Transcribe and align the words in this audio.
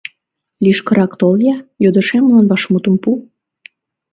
—Лишкырак 0.63 1.11
тол-я, 1.19 1.55
йодышемлан 1.83 2.45
вашмутым 2.49 2.95
пу. 3.03 3.09